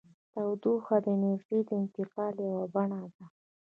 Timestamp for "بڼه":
2.73-3.01